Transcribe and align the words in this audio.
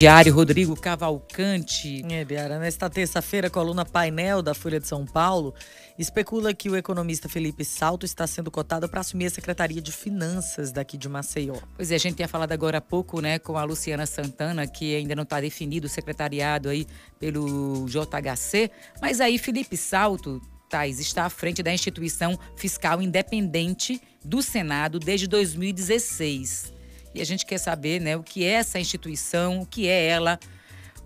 Diário 0.00 0.32
Rodrigo 0.32 0.76
Cavalcante. 0.76 2.04
É, 2.08 2.24
Biara, 2.24 2.60
nesta 2.60 2.88
terça-feira, 2.88 3.48
a 3.48 3.50
coluna 3.50 3.84
Painel 3.84 4.40
da 4.40 4.54
Folha 4.54 4.78
de 4.78 4.86
São 4.86 5.04
Paulo 5.04 5.52
especula 5.98 6.54
que 6.54 6.70
o 6.70 6.76
economista 6.76 7.28
Felipe 7.28 7.64
Salto 7.64 8.06
está 8.06 8.24
sendo 8.24 8.48
cotado 8.48 8.88
para 8.88 9.00
assumir 9.00 9.26
a 9.26 9.30
Secretaria 9.30 9.82
de 9.82 9.90
Finanças 9.90 10.70
daqui 10.70 10.96
de 10.96 11.08
Maceió. 11.08 11.56
Pois 11.74 11.90
é, 11.90 11.96
a 11.96 11.98
gente 11.98 12.14
tinha 12.14 12.28
falado 12.28 12.52
agora 12.52 12.78
há 12.78 12.80
pouco, 12.80 13.20
né, 13.20 13.40
com 13.40 13.58
a 13.58 13.64
Luciana 13.64 14.06
Santana, 14.06 14.68
que 14.68 14.94
ainda 14.94 15.16
não 15.16 15.24
está 15.24 15.40
definido 15.40 15.88
o 15.88 15.90
secretariado 15.90 16.68
aí 16.68 16.86
pelo 17.18 17.84
JHC, 17.88 18.70
mas 19.02 19.20
aí 19.20 19.36
Felipe 19.36 19.76
Salto 19.76 20.40
Tais 20.70 21.00
está 21.00 21.24
à 21.24 21.30
frente 21.30 21.60
da 21.60 21.74
instituição 21.74 22.38
fiscal 22.54 23.02
independente 23.02 24.00
do 24.24 24.42
Senado 24.42 25.00
desde 25.00 25.26
2016. 25.26 26.77
E 27.14 27.20
a 27.20 27.24
gente 27.24 27.46
quer 27.46 27.58
saber 27.58 28.00
né, 28.00 28.16
o 28.16 28.22
que 28.22 28.44
é 28.44 28.52
essa 28.52 28.78
instituição, 28.78 29.60
o 29.60 29.66
que 29.66 29.88
é 29.88 30.06
ela, 30.06 30.38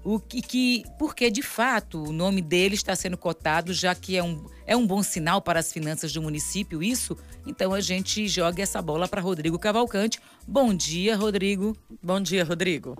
o 0.04 0.18
que, 0.18 0.42
que 0.42 0.84
porque 0.98 1.30
de 1.30 1.42
fato 1.42 2.02
o 2.02 2.12
nome 2.12 2.42
dele 2.42 2.74
está 2.74 2.94
sendo 2.96 3.16
cotado, 3.16 3.72
já 3.72 3.94
que 3.94 4.16
é 4.16 4.22
um, 4.22 4.44
é 4.66 4.76
um 4.76 4.86
bom 4.86 5.02
sinal 5.02 5.40
para 5.40 5.60
as 5.60 5.72
finanças 5.72 6.12
do 6.12 6.20
município, 6.20 6.82
isso? 6.82 7.16
Então 7.46 7.72
a 7.72 7.80
gente 7.80 8.26
joga 8.26 8.62
essa 8.62 8.82
bola 8.82 9.06
para 9.06 9.20
Rodrigo 9.20 9.58
Cavalcante. 9.58 10.20
Bom 10.46 10.74
dia, 10.74 11.16
Rodrigo. 11.16 11.76
Bom 12.02 12.20
dia, 12.20 12.44
Rodrigo. 12.44 12.96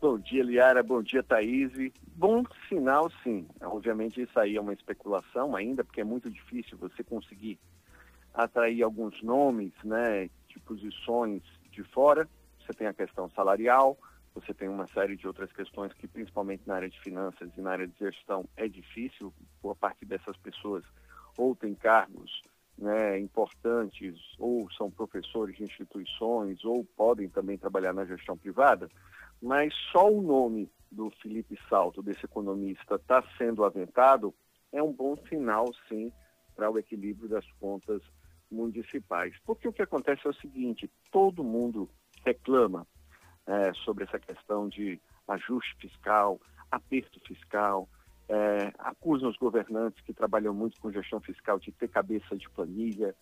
Bom 0.00 0.18
dia, 0.18 0.42
Liara. 0.42 0.82
Bom 0.82 1.02
dia, 1.02 1.22
Thaís. 1.22 1.70
Bom 2.14 2.44
sinal, 2.68 3.10
sim. 3.22 3.46
Obviamente, 3.62 4.20
isso 4.20 4.38
aí 4.38 4.56
é 4.56 4.60
uma 4.60 4.74
especulação 4.74 5.56
ainda, 5.56 5.82
porque 5.82 6.02
é 6.02 6.04
muito 6.04 6.30
difícil 6.30 6.76
você 6.76 7.02
conseguir 7.02 7.58
atrair 8.34 8.82
alguns 8.82 9.22
nomes, 9.22 9.72
né, 9.82 10.28
de 10.48 10.58
posições 10.60 11.42
de 11.74 11.82
fora. 11.84 12.28
Você 12.60 12.72
tem 12.72 12.86
a 12.86 12.94
questão 12.94 13.28
salarial, 13.30 13.98
você 14.34 14.54
tem 14.54 14.68
uma 14.68 14.86
série 14.86 15.16
de 15.16 15.26
outras 15.26 15.52
questões 15.52 15.92
que, 15.92 16.08
principalmente 16.08 16.62
na 16.66 16.76
área 16.76 16.88
de 16.88 17.00
finanças 17.00 17.50
e 17.56 17.60
na 17.60 17.72
área 17.72 17.86
de 17.86 17.98
gestão, 17.98 18.48
é 18.56 18.66
difícil. 18.66 19.32
Boa 19.62 19.74
parte 19.74 20.04
dessas 20.04 20.36
pessoas 20.38 20.84
ou 21.36 21.54
tem 21.54 21.74
cargos 21.74 22.42
né, 22.78 23.18
importantes, 23.18 24.14
ou 24.38 24.70
são 24.72 24.90
professores 24.90 25.56
de 25.56 25.64
instituições, 25.64 26.64
ou 26.64 26.84
podem 26.96 27.28
também 27.28 27.56
trabalhar 27.58 27.92
na 27.92 28.04
gestão 28.04 28.36
privada 28.36 28.88
mas 29.44 29.74
só 29.92 30.10
o 30.10 30.22
nome 30.22 30.70
do 30.90 31.10
Felipe 31.22 31.58
Salto, 31.68 32.02
desse 32.02 32.24
economista, 32.24 32.94
está 32.94 33.22
sendo 33.36 33.62
aventado, 33.62 34.34
é 34.72 34.82
um 34.82 34.90
bom 34.90 35.16
sinal, 35.28 35.66
sim, 35.86 36.10
para 36.56 36.70
o 36.70 36.78
equilíbrio 36.78 37.28
das 37.28 37.44
contas 37.60 38.00
municipais. 38.54 39.34
Porque 39.44 39.68
o 39.68 39.72
que 39.72 39.82
acontece 39.82 40.26
é 40.26 40.30
o 40.30 40.34
seguinte: 40.34 40.90
todo 41.10 41.44
mundo 41.44 41.88
reclama 42.24 42.86
é, 43.46 43.72
sobre 43.84 44.04
essa 44.04 44.18
questão 44.18 44.68
de 44.68 45.00
ajuste 45.28 45.76
fiscal, 45.78 46.40
aperto 46.70 47.20
fiscal, 47.20 47.88
é, 48.28 48.72
acusam 48.78 49.28
os 49.28 49.36
governantes 49.36 50.02
que 50.04 50.12
trabalham 50.12 50.54
muito 50.54 50.80
com 50.80 50.90
gestão 50.90 51.20
fiscal 51.20 51.58
de 51.58 51.72
ter 51.72 51.88
cabeça 51.88 52.36
de 52.36 52.48
planilha. 52.50 53.14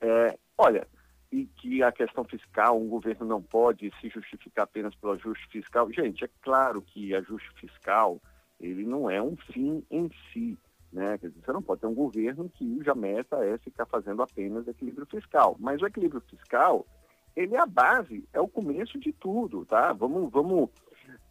É, 0.00 0.36
olha, 0.58 0.86
e 1.30 1.46
que 1.46 1.82
a 1.82 1.90
questão 1.90 2.24
fiscal, 2.24 2.78
um 2.78 2.88
governo 2.88 3.26
não 3.26 3.40
pode 3.40 3.90
se 4.00 4.08
justificar 4.10 4.64
apenas 4.64 4.94
pelo 4.94 5.14
ajuste 5.14 5.46
fiscal. 5.48 5.90
Gente, 5.90 6.24
é 6.24 6.28
claro 6.42 6.82
que 6.82 7.14
ajuste 7.14 7.48
fiscal, 7.58 8.20
ele 8.60 8.84
não 8.84 9.08
é 9.08 9.22
um 9.22 9.36
fim 9.36 9.82
em 9.90 10.10
si, 10.30 10.58
né? 10.92 11.16
Quer 11.18 11.28
dizer, 11.28 11.40
você 11.44 11.52
não 11.52 11.62
pode 11.62 11.80
ter 11.80 11.86
um 11.86 11.94
governo 11.94 12.48
que 12.48 12.82
já 12.84 12.94
meta 12.94 13.44
é 13.44 13.56
ficar 13.58 13.86
fazendo 13.86 14.22
apenas 14.22 14.68
equilíbrio 14.68 15.06
fiscal. 15.06 15.56
Mas 15.58 15.80
o 15.80 15.86
equilíbrio 15.86 16.20
fiscal, 16.28 16.86
ele 17.34 17.54
é 17.54 17.60
a 17.60 17.66
base, 17.66 18.28
é 18.32 18.40
o 18.40 18.48
começo 18.48 18.98
de 18.98 19.12
tudo, 19.12 19.64
tá? 19.64 19.92
Vamos, 19.92 20.30
vamos 20.30 20.68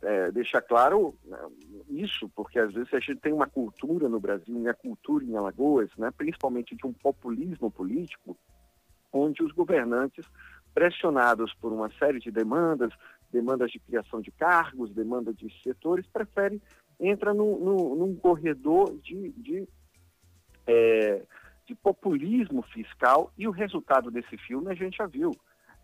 é, 0.02 0.32
deixar 0.32 0.62
claro 0.62 1.16
né, 1.24 1.38
isso, 1.90 2.30
porque 2.36 2.60
às 2.60 2.74
vezes 2.74 2.94
a 2.94 3.00
gente 3.00 3.22
tem 3.22 3.34
uma 3.34 3.48
cultura 3.48 4.10
no 4.10 4.20
Brasil, 4.20 4.60
e 4.62 4.68
a 4.68 4.74
cultura 4.74 5.24
em 5.24 5.36
Alagoas, 5.36 5.90
né, 5.98 6.10
principalmente 6.16 6.76
de 6.76 6.86
um 6.86 6.94
populismo 6.94 7.70
político, 7.70 8.38
onde 9.14 9.44
os 9.44 9.52
governantes, 9.52 10.26
pressionados 10.74 11.54
por 11.56 11.72
uma 11.72 11.92
série 12.00 12.20
de 12.20 12.32
demandas, 12.32 12.94
demandas 13.32 13.72
de 13.72 13.80
criação 13.80 14.22
de 14.22 14.32
cargos, 14.32 14.94
demandas 14.94 15.36
de 15.36 15.50
setores, 15.62 16.08
preferem 16.08 16.62
entrar 17.10 17.34
no, 17.34 17.60
no, 17.60 17.96
num 17.96 18.16
corredor 18.16 18.96
de, 19.00 19.32
de, 19.32 19.68
é, 20.68 21.24
de 21.66 21.76
populismo 21.76 22.62
fiscal 22.62 23.32
e 23.38 23.48
o 23.48 23.52
resultado 23.52 24.12
desse 24.12 24.38
filme 24.38 24.72
a 24.72 24.76
gente 24.76 24.98
já 24.98 25.08
viu. 25.08 25.32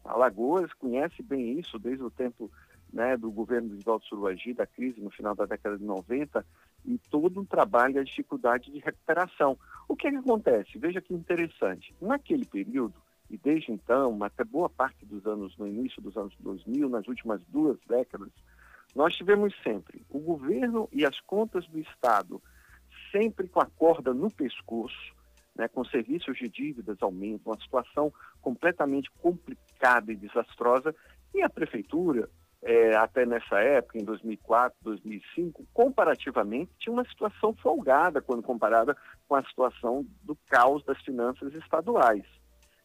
Alagoas 0.03 0.71
conhece 0.73 1.21
bem 1.21 1.59
isso 1.59 1.77
desde 1.79 2.03
o 2.03 2.11
tempo 2.11 2.49
né, 2.91 3.17
do 3.17 3.29
governo 3.29 3.75
de 3.75 3.83
Valdo 3.83 4.05
Suruagi, 4.05 4.53
da 4.53 4.65
crise 4.65 5.01
no 5.01 5.09
final 5.09 5.35
da 5.35 5.45
década 5.45 5.77
de 5.77 5.83
90, 5.83 6.45
e 6.85 6.97
todo 7.09 7.41
um 7.41 7.45
trabalho, 7.45 7.99
a 7.99 8.03
dificuldade 8.03 8.71
de 8.71 8.79
recuperação. 8.79 9.57
O 9.87 9.95
que, 9.95 10.07
é 10.07 10.11
que 10.11 10.17
acontece? 10.17 10.77
Veja 10.77 11.01
que 11.01 11.13
interessante. 11.13 11.93
Naquele 12.01 12.45
período, 12.45 12.95
e 13.29 13.37
desde 13.37 13.71
então, 13.71 14.23
até 14.23 14.43
boa 14.43 14.69
parte 14.69 15.05
dos 15.05 15.25
anos, 15.25 15.57
no 15.57 15.67
início 15.67 16.01
dos 16.01 16.15
anos 16.15 16.33
2000, 16.39 16.87
nas 16.87 17.07
últimas 17.07 17.41
duas 17.47 17.77
décadas, 17.87 18.29
nós 18.95 19.15
tivemos 19.15 19.53
sempre 19.63 20.05
o 20.09 20.19
governo 20.19 20.89
e 20.91 21.05
as 21.05 21.19
contas 21.21 21.67
do 21.67 21.79
Estado 21.79 22.41
sempre 23.11 23.47
com 23.47 23.59
a 23.59 23.65
corda 23.65 24.13
no 24.13 24.29
pescoço, 24.31 25.15
né, 25.55 25.67
com 25.67 25.83
serviços 25.85 26.37
de 26.37 26.47
dívidas 26.47 26.97
aumentam, 27.01 27.53
uma 27.53 27.61
situação 27.61 28.13
completamente 28.41 29.09
complicada 29.21 30.11
e 30.11 30.15
desastrosa, 30.15 30.95
e 31.33 31.41
a 31.41 31.49
prefeitura, 31.49 32.29
é, 32.61 32.95
até 32.95 33.25
nessa 33.25 33.59
época, 33.59 33.97
em 33.97 34.03
2004, 34.03 34.77
2005, 34.83 35.65
comparativamente, 35.73 36.71
tinha 36.79 36.93
uma 36.93 37.05
situação 37.05 37.53
folgada 37.53 38.21
quando 38.21 38.43
comparada 38.43 38.95
com 39.27 39.35
a 39.35 39.43
situação 39.43 40.05
do 40.23 40.35
caos 40.47 40.83
das 40.83 41.01
finanças 41.01 41.53
estaduais. 41.53 42.25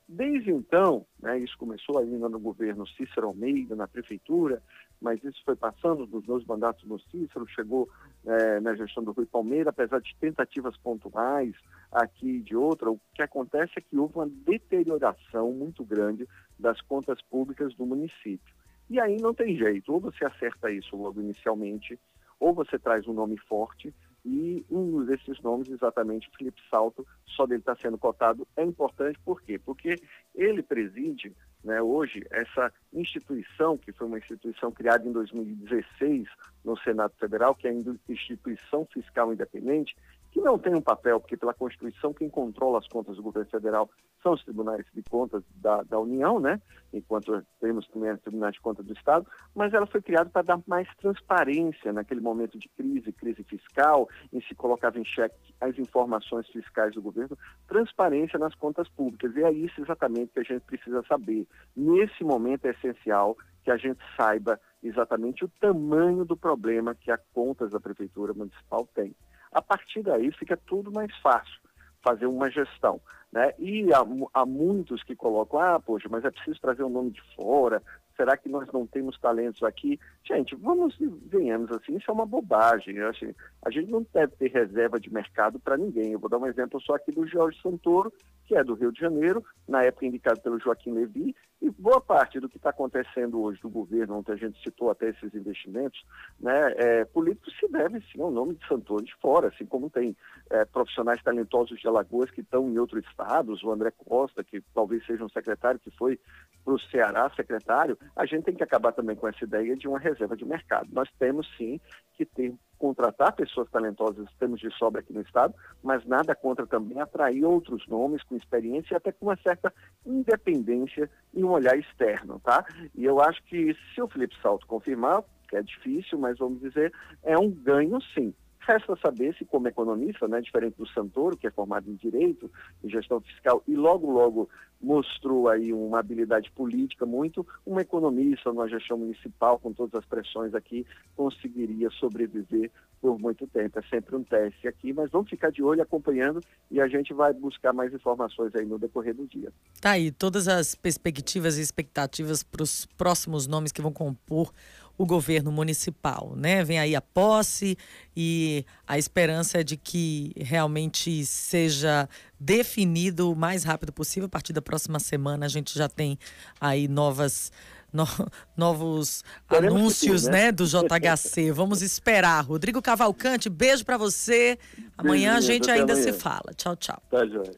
Desde 0.08 0.50
então, 0.50 1.06
né, 1.20 1.38
isso 1.38 1.56
começou 1.56 1.98
ainda 1.98 2.28
no 2.28 2.38
governo 2.38 2.86
Cícero 2.86 3.28
Almeida, 3.28 3.74
na 3.74 3.88
prefeitura, 3.88 4.62
mas 5.02 5.22
isso 5.24 5.42
foi 5.44 5.56
passando 5.56 6.06
dos 6.06 6.24
dois 6.24 6.44
mandatos 6.46 6.84
no 6.84 6.98
Cícero, 6.98 7.46
chegou 7.48 7.90
é, 8.24 8.60
na 8.60 8.74
gestão 8.74 9.02
do 9.02 9.12
Rui 9.12 9.26
Palmeira, 9.26 9.70
apesar 9.70 10.00
de 10.00 10.14
tentativas 10.20 10.76
pontuais 10.76 11.54
aqui 11.90 12.40
de 12.40 12.56
outra, 12.56 12.90
o 12.90 13.00
que 13.12 13.20
acontece 13.20 13.72
é 13.76 13.80
que 13.80 13.98
houve 13.98 14.14
uma 14.16 14.28
deterioração 14.28 15.52
muito 15.52 15.84
grande 15.84 16.26
das 16.58 16.80
contas 16.80 17.20
públicas 17.22 17.74
do 17.74 17.84
município. 17.84 18.54
E 18.88 19.00
aí 19.00 19.16
não 19.20 19.34
tem 19.34 19.56
jeito, 19.56 19.92
ou 19.92 20.00
você 20.00 20.24
acerta 20.24 20.70
isso 20.70 20.96
logo 20.96 21.20
inicialmente, 21.20 21.98
ou 22.38 22.54
você 22.54 22.78
traz 22.78 23.06
um 23.06 23.12
nome 23.12 23.36
forte, 23.38 23.92
e 24.24 24.64
um 24.70 25.04
desses 25.04 25.40
nomes, 25.40 25.68
exatamente 25.68 26.30
Felipe 26.36 26.60
Salto, 26.70 27.06
só 27.26 27.46
dele 27.46 27.60
está 27.60 27.74
sendo 27.74 27.98
cotado, 27.98 28.46
é 28.56 28.62
importante 28.62 29.18
por 29.24 29.42
quê? 29.42 29.58
Porque 29.58 30.00
ele 30.34 30.62
preside 30.62 31.34
né, 31.64 31.80
hoje 31.82 32.24
essa 32.30 32.72
instituição, 32.92 33.76
que 33.76 33.92
foi 33.92 34.06
uma 34.06 34.18
instituição 34.18 34.70
criada 34.70 35.06
em 35.06 35.12
2016 35.12 36.28
no 36.64 36.76
Senado 36.78 37.14
Federal, 37.18 37.54
que 37.54 37.66
é 37.66 37.70
a 37.70 37.74
Instituição 38.08 38.86
Fiscal 38.92 39.32
Independente, 39.32 39.96
que 40.32 40.40
não 40.40 40.58
tem 40.58 40.74
um 40.74 40.80
papel, 40.80 41.20
porque 41.20 41.36
pela 41.36 41.52
Constituição 41.52 42.12
quem 42.12 42.28
controla 42.28 42.78
as 42.78 42.88
contas 42.88 43.16
do 43.16 43.22
governo 43.22 43.50
federal 43.50 43.88
são 44.22 44.32
os 44.32 44.42
tribunais 44.42 44.84
de 44.94 45.02
contas 45.02 45.42
da, 45.54 45.82
da 45.82 45.98
União, 45.98 46.40
né? 46.40 46.60
enquanto 46.92 47.44
temos 47.60 47.86
também 47.88 48.12
os 48.12 48.20
tribunais 48.20 48.54
de 48.54 48.60
contas 48.60 48.84
do 48.84 48.94
Estado, 48.94 49.26
mas 49.54 49.74
ela 49.74 49.86
foi 49.86 50.00
criada 50.00 50.30
para 50.30 50.42
dar 50.42 50.60
mais 50.66 50.88
transparência 50.96 51.92
naquele 51.92 52.20
momento 52.20 52.58
de 52.58 52.68
crise, 52.70 53.12
crise 53.12 53.42
fiscal, 53.44 54.08
em 54.32 54.40
se 54.40 54.54
colocava 54.54 54.98
em 54.98 55.04
xeque 55.04 55.54
as 55.60 55.78
informações 55.78 56.46
fiscais 56.48 56.94
do 56.94 57.02
governo, 57.02 57.36
transparência 57.68 58.38
nas 58.38 58.54
contas 58.54 58.88
públicas. 58.88 59.34
E 59.36 59.42
é 59.42 59.52
isso 59.52 59.80
exatamente 59.80 60.32
que 60.32 60.40
a 60.40 60.44
gente 60.44 60.62
precisa 60.62 61.02
saber. 61.06 61.46
Nesse 61.76 62.24
momento 62.24 62.66
é 62.66 62.70
essencial 62.70 63.36
que 63.62 63.70
a 63.70 63.76
gente 63.76 64.00
saiba 64.16 64.58
exatamente 64.82 65.44
o 65.44 65.50
tamanho 65.60 66.24
do 66.24 66.36
problema 66.36 66.94
que 66.94 67.10
a 67.10 67.18
contas 67.32 67.70
da 67.70 67.80
Prefeitura 67.80 68.32
Municipal 68.32 68.88
tem. 68.94 69.14
A 69.52 69.60
partir 69.60 70.02
daí 70.02 70.32
fica 70.32 70.56
tudo 70.56 70.90
mais 70.90 71.14
fácil 71.18 71.60
fazer 72.02 72.26
uma 72.26 72.50
gestão. 72.50 73.00
Né? 73.32 73.54
E 73.58 73.86
há, 73.94 74.04
há, 74.34 74.44
muitos 74.44 75.02
que 75.02 75.16
colocam, 75.16 75.58
ah, 75.58 75.80
poxa, 75.80 76.06
mas 76.10 76.22
é 76.24 76.30
preciso 76.30 76.60
trazer 76.60 76.84
um 76.84 76.90
nome 76.90 77.12
de 77.12 77.22
fora, 77.34 77.82
será 78.14 78.36
que 78.36 78.48
nós 78.48 78.70
não 78.72 78.86
temos 78.86 79.18
talentos 79.18 79.62
aqui? 79.62 79.98
Gente, 80.22 80.54
vamos, 80.54 80.96
venhamos 81.26 81.70
assim, 81.70 81.96
isso 81.96 82.10
é 82.10 82.14
uma 82.14 82.26
bobagem. 82.26 82.96
Eu 82.96 83.08
acho, 83.08 83.34
a 83.64 83.70
gente 83.70 83.90
não 83.90 84.06
deve 84.12 84.36
ter 84.36 84.50
reserva 84.50 85.00
de 85.00 85.12
mercado 85.12 85.58
para 85.58 85.78
ninguém. 85.78 86.12
Eu 86.12 86.18
vou 86.18 86.28
dar 86.28 86.38
um 86.38 86.46
exemplo 86.46 86.80
só 86.82 86.94
aqui 86.94 87.10
do 87.10 87.26
Jorge 87.26 87.58
Santoro, 87.62 88.12
que 88.46 88.54
é 88.54 88.62
do 88.62 88.74
Rio 88.74 88.92
de 88.92 89.00
Janeiro, 89.00 89.42
na 89.66 89.82
época 89.82 90.06
indicado 90.06 90.40
pelo 90.40 90.60
Joaquim 90.60 90.92
Levi, 90.92 91.34
e 91.62 91.70
boa 91.70 92.00
parte 92.00 92.40
do 92.40 92.48
que 92.48 92.56
está 92.56 92.70
acontecendo 92.70 93.40
hoje 93.40 93.60
do 93.62 93.70
governo, 93.70 94.18
onde 94.18 94.32
a 94.32 94.36
gente 94.36 94.60
citou 94.62 94.90
até 94.90 95.10
esses 95.10 95.32
investimentos, 95.32 96.04
né, 96.40 96.74
é, 96.76 97.04
políticos 97.04 97.54
se 97.58 97.68
deve 97.68 98.00
sim 98.12 98.20
ao 98.20 98.32
nome 98.32 98.56
de 98.56 98.66
Santoro 98.66 99.04
de 99.04 99.14
fora, 99.22 99.46
assim 99.46 99.64
como 99.64 99.88
tem 99.88 100.16
é, 100.50 100.64
profissionais 100.64 101.22
talentosos 101.22 101.78
de 101.78 101.86
Alagoas 101.86 102.32
que 102.32 102.40
estão 102.40 102.68
em 102.68 102.76
outros 102.78 103.04
estados, 103.22 103.62
o 103.62 103.70
André 103.70 103.90
Costa, 103.90 104.42
que 104.42 104.60
talvez 104.74 105.04
seja 105.06 105.24
um 105.24 105.28
secretário 105.28 105.80
que 105.80 105.90
foi 105.92 106.18
para 106.64 106.74
o 106.74 106.78
Ceará 106.78 107.30
secretário, 107.34 107.98
a 108.16 108.26
gente 108.26 108.44
tem 108.44 108.54
que 108.54 108.62
acabar 108.62 108.92
também 108.92 109.16
com 109.16 109.28
essa 109.28 109.44
ideia 109.44 109.76
de 109.76 109.88
uma 109.88 109.98
reserva 109.98 110.36
de 110.36 110.44
mercado. 110.44 110.88
Nós 110.92 111.08
temos 111.18 111.48
sim 111.56 111.80
que 112.16 112.24
ter 112.24 112.54
contratar 112.78 113.32
pessoas 113.32 113.70
talentosas, 113.70 114.28
temos 114.40 114.58
de 114.58 114.68
sobra 114.76 115.00
aqui 115.00 115.12
no 115.12 115.20
Estado, 115.20 115.54
mas 115.82 116.04
nada 116.04 116.34
contra 116.34 116.66
também 116.66 117.00
atrair 117.00 117.44
outros 117.44 117.86
nomes 117.86 118.24
com 118.24 118.36
experiência 118.36 118.94
e 118.94 118.96
até 118.96 119.12
com 119.12 119.26
uma 119.26 119.36
certa 119.36 119.72
independência 120.04 121.08
e 121.32 121.44
um 121.44 121.50
olhar 121.50 121.78
externo, 121.78 122.40
tá? 122.40 122.64
E 122.92 123.04
eu 123.04 123.20
acho 123.20 123.40
que 123.44 123.76
se 123.94 124.02
o 124.02 124.08
Felipe 124.08 124.34
Salto 124.42 124.66
confirmar, 124.66 125.22
que 125.48 125.56
é 125.56 125.62
difícil, 125.62 126.18
mas 126.18 126.38
vamos 126.38 126.60
dizer, 126.60 126.92
é 127.22 127.38
um 127.38 127.50
ganho 127.50 128.00
sim. 128.14 128.34
Resta 128.66 128.96
saber 128.96 129.34
se, 129.34 129.44
como 129.44 129.66
economista, 129.66 130.28
né, 130.28 130.40
diferente 130.40 130.76
do 130.78 130.86
Santoro, 130.86 131.36
que 131.36 131.46
é 131.46 131.50
formado 131.50 131.90
em 131.90 131.94
Direito 131.94 132.50
e 132.82 132.88
Gestão 132.88 133.20
Fiscal, 133.20 133.62
e 133.66 133.74
logo, 133.74 134.10
logo 134.10 134.48
mostrou 134.80 135.48
aí 135.48 135.72
uma 135.72 136.00
habilidade 136.00 136.50
política 136.50 137.06
muito, 137.06 137.46
um 137.66 137.78
economista 137.78 138.52
numa 138.52 138.68
gestão 138.68 138.98
municipal, 138.98 139.58
com 139.58 139.72
todas 139.72 139.94
as 139.94 140.04
pressões 140.04 140.54
aqui, 140.54 140.84
conseguiria 141.16 141.88
sobreviver 141.90 142.70
por 143.00 143.18
muito 143.18 143.46
tempo. 143.46 143.78
É 143.78 143.82
sempre 143.82 144.16
um 144.16 144.24
teste 144.24 144.66
aqui, 144.66 144.92
mas 144.92 145.10
vamos 145.10 145.30
ficar 145.30 145.50
de 145.50 145.62
olho 145.62 145.82
acompanhando 145.82 146.40
e 146.70 146.80
a 146.80 146.86
gente 146.86 147.12
vai 147.12 147.32
buscar 147.32 147.72
mais 147.72 147.92
informações 147.92 148.54
aí 148.54 148.64
no 148.64 148.78
decorrer 148.78 149.14
do 149.14 149.26
dia. 149.26 149.52
Tá 149.80 149.90
aí, 149.92 150.10
todas 150.10 150.46
as 150.46 150.74
perspectivas 150.74 151.58
e 151.58 151.60
expectativas 151.60 152.42
para 152.42 152.62
os 152.62 152.86
próximos 152.86 153.46
nomes 153.46 153.72
que 153.72 153.82
vão 153.82 153.92
compor 153.92 154.52
o 155.02 155.06
governo 155.06 155.50
municipal, 155.50 156.34
né? 156.36 156.62
Vem 156.64 156.78
aí 156.78 156.94
a 156.94 157.00
posse 157.00 157.76
e 158.16 158.64
a 158.86 158.98
esperança 158.98 159.60
é 159.60 159.62
de 159.62 159.76
que 159.76 160.32
realmente 160.36 161.24
seja 161.24 162.08
definido 162.38 163.30
o 163.30 163.36
mais 163.36 163.64
rápido 163.64 163.92
possível. 163.92 164.26
A 164.26 164.28
partir 164.28 164.52
da 164.52 164.62
próxima 164.62 164.98
semana 164.98 165.46
a 165.46 165.48
gente 165.48 165.76
já 165.76 165.88
tem 165.88 166.18
aí 166.60 166.88
novas 166.88 167.50
no, 167.92 168.06
novos 168.56 169.22
anúncios, 169.48 170.24
né? 170.24 170.46
né? 170.46 170.52
do 170.52 170.64
JHC. 170.66 171.52
Vamos 171.52 171.82
esperar. 171.82 172.44
Rodrigo 172.44 172.80
Cavalcante, 172.80 173.48
beijo 173.48 173.84
para 173.84 173.98
você. 173.98 174.58
Amanhã 174.96 175.36
a 175.36 175.40
gente 175.40 175.70
ainda 175.70 175.92
amanhã. 175.92 176.12
se 176.12 176.18
fala. 176.18 176.52
Tchau, 176.56 176.76
tchau. 176.76 177.02
Tá, 177.10 177.26
joia. 177.26 177.52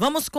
Vamos 0.00 0.24